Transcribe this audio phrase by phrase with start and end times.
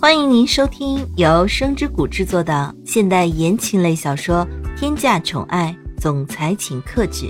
[0.00, 4.46] 欢迎您收听由声之谷制作的现代言情类小说
[4.78, 7.26] 《天价宠爱总裁请克制》，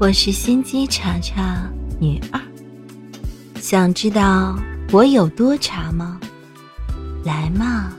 [0.00, 1.70] 我是心机茶茶
[2.00, 2.40] 女二。
[3.60, 4.58] 想知道
[4.90, 6.20] 我有多茶吗？
[7.24, 7.92] 来嘛，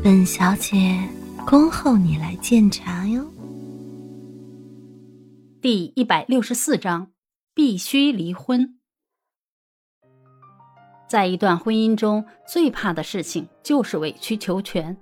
[0.00, 0.96] 本小姐
[1.44, 3.28] 恭候你来鉴茶哟。
[5.60, 7.08] 第一百六十四章，
[7.56, 8.76] 必须离婚。
[11.12, 14.96] 在一段婚姻中最怕的事情就是委曲求全，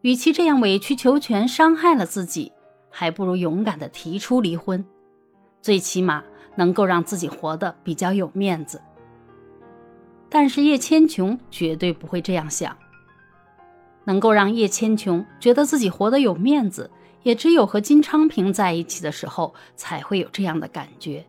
[0.00, 2.50] 与其这样委曲求全伤害了自己，
[2.88, 4.82] 还不如勇敢的提出离婚，
[5.60, 8.80] 最起码能够让自己活得比较有面子。
[10.30, 12.74] 但是叶千琼绝对不会这样想，
[14.04, 16.90] 能够让叶千琼觉得自己活得有面子，
[17.24, 21.26] 也只有和金昌平在一起的时候才会有这样的感觉。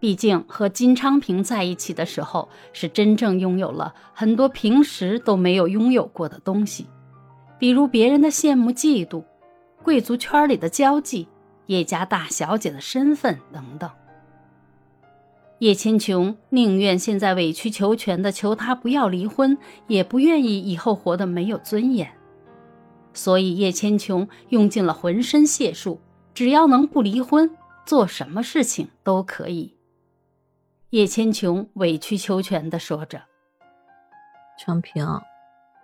[0.00, 6.86] 毕竟和金昌平在一起的时候，是真正拥有了很多平时都没有拥有过的东西，
[7.58, 9.22] 比如别人的羡慕嫉妒、
[9.82, 11.28] 贵族圈里的交际、
[11.66, 13.90] 叶家大小姐的身份等等。
[15.58, 22.10] 叶千琼宁愿现在委曲求全的求他不要离婚，也不愿意以后活得没有尊严。
[23.12, 26.00] 所以叶千琼用尽了浑身解数，
[26.32, 27.50] 只要能不离婚，
[27.84, 29.74] 做什么事情都可以。
[30.90, 33.22] 叶千琼委曲求全的说着
[34.58, 35.06] ：“昌平，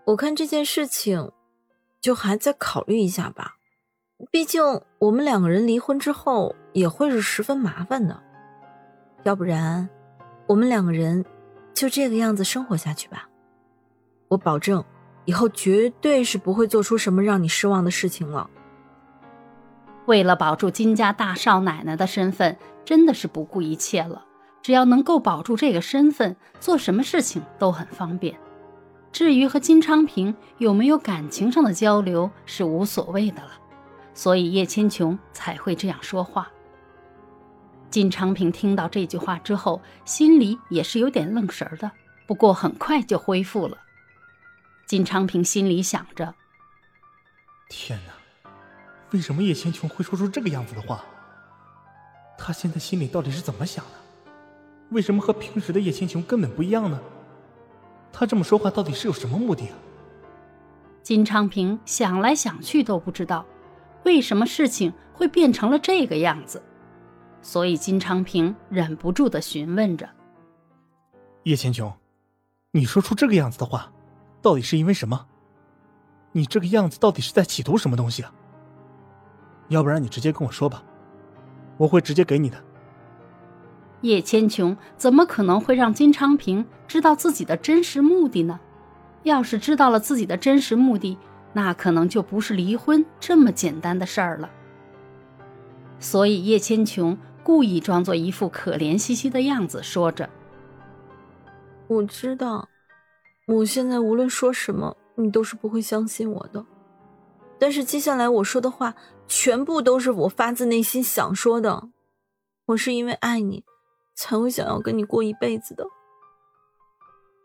[0.05, 1.31] 我看这件事情，
[2.01, 3.55] 就还再考虑一下吧。
[4.33, 4.61] 毕竟
[4.98, 8.21] 我们两个人离婚之后也会是十分麻烦的。
[9.23, 9.89] 要不然，
[10.48, 11.25] 我们两个人
[11.73, 13.29] 就这个样子生活下去吧。
[14.27, 14.85] 我保证，
[15.25, 18.51] 以后绝对是不会做出什么让你失望的事情了。
[20.07, 24.25] 为了保住金家大少奶奶的身份，真的是不顾一切了。”
[24.67, 28.36] 只要能够保住这个身份，做什么事情都很方便。
[29.12, 33.53] 至于和金昌平有没有感情上的交流，是无所谓的了。
[34.12, 36.51] 所以叶千琼才会这样说话。
[37.91, 41.92] 金昌平听到这句话之后，心里也是有点愣神的，
[42.27, 43.79] 不过很快就恢复了。
[44.85, 46.35] 金昌平心里想着：
[47.68, 48.51] 天哪，
[49.12, 51.05] 为什么叶千琼会说出这个样子的话？
[52.36, 54.05] 他现在心里到底是怎么想的？
[54.91, 57.01] 为什么和平时的叶千琼根本不一样呢？
[58.13, 59.77] 他这么说话到底是有什么目的啊？
[61.02, 63.45] 金昌平想来想去都不知道，
[64.05, 66.63] 为什么事情会变成了这个样子，
[67.42, 70.08] 所以金昌平忍不住的询问着
[71.45, 71.92] ：“叶千琼，
[72.70, 73.92] 你说出这个样子的话，
[74.41, 75.27] 到底是因为什么？
[76.33, 78.33] 你这个样子到底是在企图什么东西啊？
[79.68, 80.83] 要不然你直接跟我说吧，
[81.77, 82.63] 我会直接给你的。”
[84.02, 88.61] 叶千琼怎么可能会让金昌平知道自己的真实目的呢？
[89.23, 91.18] 要是知道了自己的真实目的，
[91.52, 94.51] 那可能就不是离婚这么简单的事儿了。
[95.98, 100.29] 所以叶千琼故意装作一副可怜兮兮的样子，说着
[101.89, 102.68] ：“我知道，
[103.48, 106.64] 我现在无论说什么，你都是不会相信我的。
[107.58, 108.95] 但是接下来我说的话，
[109.27, 111.89] 全部都是我发自内心想说的。
[112.67, 113.64] 我是因为爱你。”
[114.17, 115.87] 才会想要跟你过一辈子的。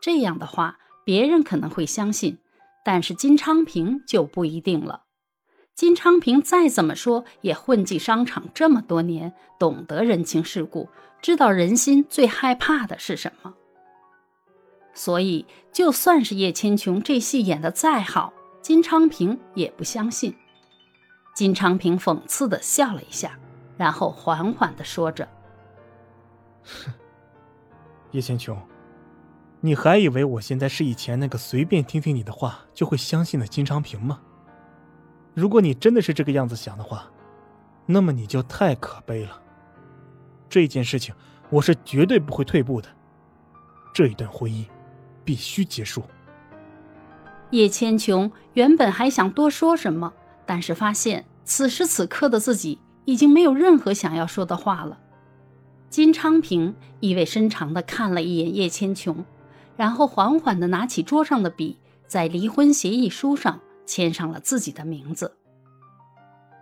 [0.00, 2.38] 这样的话，别人可能会相信，
[2.84, 5.04] 但是金昌平就不一定了。
[5.74, 10.88] 金昌平再怎么说也混迹商场这么多年，懂得人情世故，
[11.22, 13.54] 知道人心最害怕的是什么。
[14.92, 20.36] 所以，就算是叶千琼这戏演的再好，金昌平也不相信。
[21.34, 23.38] 金昌平讽刺的笑了一下，
[23.78, 25.26] 然后缓缓的说着。
[26.64, 26.92] 哼，
[28.12, 28.56] 叶千琼，
[29.60, 34.20] 你还以为我现在是以前那个随便听听你的话就会相信的金昌平吗？
[35.34, 37.10] 如果你真的是这个样子想的话，
[37.86, 39.40] 那么你就太可悲了。
[40.48, 41.14] 这件事情
[41.48, 42.88] 我是绝对不会退步的，
[43.94, 44.66] 这一段婚姻
[45.24, 46.02] 必须结束。
[47.50, 50.12] 叶千琼原本还想多说什么，
[50.44, 54.98] 但是发现此时此刻的自己已经没有任何想要说的话了。
[55.92, 59.26] 金昌平意味深长地看了一眼叶千琼，
[59.76, 65.36] 然后缓缓地拿起桌上的笔，在离婚协议书上签上了自己的名字。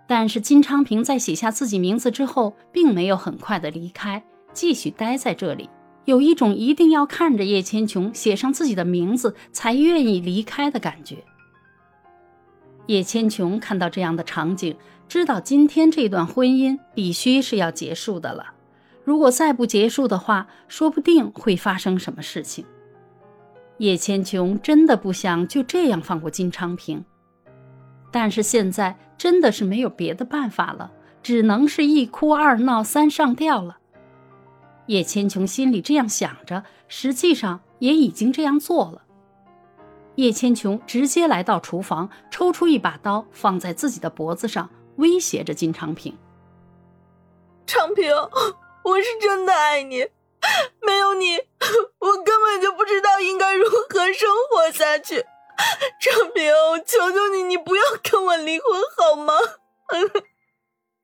[0.08, 5.70] 但是金昌平在写下自己名字之后，并没有很快的离开，继续待在这里，
[6.06, 11.18] 有一种一定要看着叶千琼写上自己的名字才愿意离开的感觉。
[12.86, 18.54] 叶千琼看到这样的场景，知道今天这段婚姻必须是要结束的了。
[19.04, 22.64] 如果再不结束的话，说不定会发生什么事情。
[23.78, 27.04] 叶千琼真的不想就这样放过金昌平，
[28.10, 30.92] 但是现在真的是没有别的办法了，
[31.22, 33.78] 只能是一哭二闹三上吊了。
[34.86, 39.02] 叶千琼心里这样想着，实际上也已经这样做了。
[40.16, 46.14] 叶千琼直接来到厨房，抽出一把刀放在自己的脖子上，威胁着金昌平
[47.64, 48.12] ：“昌平，
[48.84, 50.08] 我是真的爱你。”
[50.80, 51.36] 没有你，
[51.98, 55.26] 我根本就不知道应该如何生活下去。
[56.00, 58.66] 张平，我求求你，你不要跟我离婚
[58.96, 59.34] 好吗？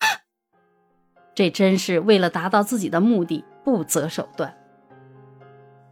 [1.35, 4.57] 这真是为了达到自己的目的不择手段。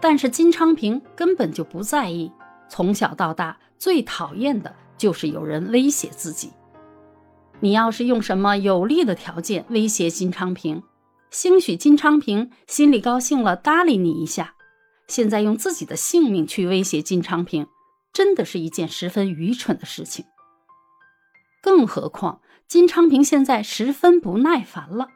[0.01, 2.33] 但是金昌平根本就不在意，
[2.71, 6.55] 从小到大最讨厌的就是有人威胁自己。
[7.61, 10.83] 你要是用什么有利的条件威胁金昌平？
[11.35, 14.55] 兴许金昌平心里高兴了，搭理你一下。
[15.09, 17.67] 现在用自己的性命去威胁金昌平，
[18.13, 20.27] 真的是一件十分愚蠢的事情。
[21.61, 25.09] 更何况金昌平现在十分不耐烦了，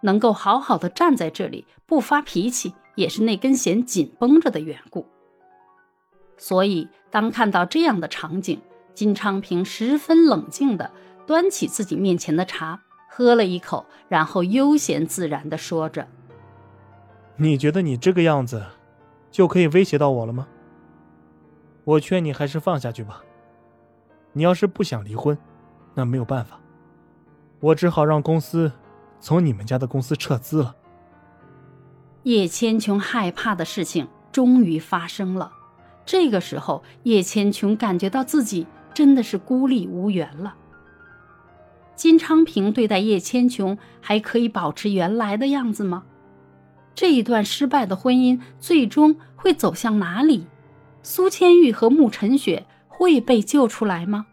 [0.00, 5.06] 能够好好的站在这里不发脾气，也是那根弦紧绷着的缘故。
[6.38, 8.62] 所以，当看到这样的场景，
[8.94, 10.90] 金昌平十分冷静的
[11.26, 12.80] 端起自己面前的茶。
[13.16, 16.06] 喝了一口，然后悠闲自然的说着
[17.36, 18.62] ：“你觉得你这个样子，
[19.30, 20.46] 就可以威胁到我了吗？
[21.84, 23.24] 我劝你还是放下去吧。
[24.34, 25.38] 你要是不想离婚，
[25.94, 26.60] 那没有办法，
[27.58, 28.70] 我只好让公司
[29.18, 30.76] 从你们家的公司撤资了。”
[32.24, 35.50] 叶千琼害怕的事情终于发生了。
[36.04, 40.54] 这个时候，叶千琼感觉到自己真的是孤立无援了。
[41.96, 46.04] 金昌平对待叶千琼还可以保持原来的样子吗？
[46.94, 50.46] 这一段失败的婚姻最终会走向哪里？
[51.02, 54.26] 苏千玉和慕晨雪会被救出来吗？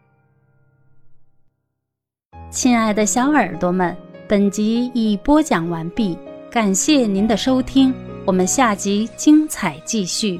[2.49, 3.95] 亲爱的小耳朵们，
[4.27, 6.17] 本集已播讲完毕，
[6.51, 7.93] 感谢您的收听，
[8.25, 10.39] 我们下集精彩继续。